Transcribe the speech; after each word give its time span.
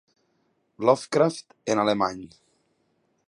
Lovecraft 0.89 1.53
en 1.75 1.83
alemany. 1.83 2.25